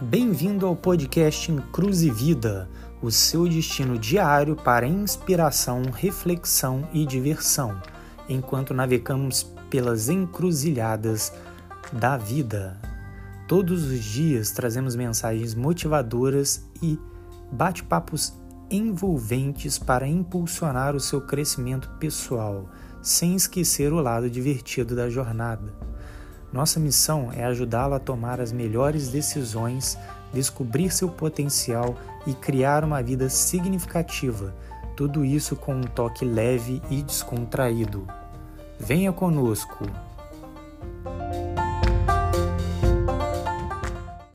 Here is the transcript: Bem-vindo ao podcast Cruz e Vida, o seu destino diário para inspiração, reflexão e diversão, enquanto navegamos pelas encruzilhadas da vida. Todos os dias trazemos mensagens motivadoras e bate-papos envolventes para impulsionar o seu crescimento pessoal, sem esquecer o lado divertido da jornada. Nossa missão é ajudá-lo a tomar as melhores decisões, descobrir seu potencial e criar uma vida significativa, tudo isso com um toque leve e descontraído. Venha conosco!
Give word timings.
Bem-vindo 0.00 0.66
ao 0.66 0.74
podcast 0.74 1.52
Cruz 1.72 2.02
e 2.02 2.10
Vida, 2.10 2.68
o 3.00 3.12
seu 3.12 3.48
destino 3.48 3.96
diário 3.96 4.56
para 4.56 4.88
inspiração, 4.88 5.82
reflexão 5.84 6.88
e 6.92 7.06
diversão, 7.06 7.80
enquanto 8.28 8.74
navegamos 8.74 9.44
pelas 9.70 10.08
encruzilhadas 10.08 11.32
da 11.92 12.16
vida. 12.16 12.76
Todos 13.46 13.84
os 13.84 14.02
dias 14.02 14.50
trazemos 14.50 14.96
mensagens 14.96 15.54
motivadoras 15.54 16.68
e 16.82 16.98
bate-papos 17.52 18.34
envolventes 18.68 19.78
para 19.78 20.08
impulsionar 20.08 20.96
o 20.96 21.00
seu 21.00 21.20
crescimento 21.20 21.88
pessoal, 22.00 22.68
sem 23.00 23.36
esquecer 23.36 23.92
o 23.92 24.00
lado 24.00 24.28
divertido 24.28 24.96
da 24.96 25.08
jornada. 25.08 25.93
Nossa 26.54 26.78
missão 26.78 27.32
é 27.32 27.42
ajudá-lo 27.42 27.94
a 27.94 27.98
tomar 27.98 28.40
as 28.40 28.52
melhores 28.52 29.08
decisões, 29.08 29.98
descobrir 30.32 30.88
seu 30.92 31.08
potencial 31.08 31.96
e 32.28 32.32
criar 32.32 32.84
uma 32.84 33.02
vida 33.02 33.28
significativa, 33.28 34.54
tudo 34.96 35.24
isso 35.24 35.56
com 35.56 35.74
um 35.74 35.82
toque 35.82 36.24
leve 36.24 36.80
e 36.88 37.02
descontraído. 37.02 38.06
Venha 38.78 39.12
conosco! 39.12 39.84